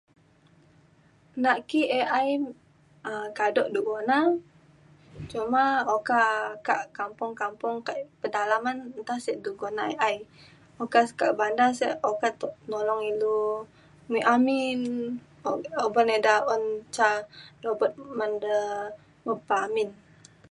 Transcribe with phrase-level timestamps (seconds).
[1.43, 2.27] nak ki AI
[3.09, 4.17] um kado du guna
[5.31, 5.63] cuma
[5.95, 6.21] oka
[6.67, 10.15] kak kampung kampung kak pedalaman nta sek du guna AI.
[10.83, 13.37] okak kak bandar sek okak to- sek nolong ilu
[14.11, 14.79] muek amin
[15.49, 16.61] o- uban ida un
[16.95, 17.07] ca
[17.63, 18.55] mopet men de
[19.25, 19.89] mepa amin